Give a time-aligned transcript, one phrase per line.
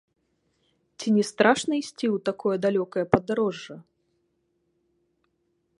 [0.97, 3.79] Ці не страшна ісці ў такое далёкае падарожжа?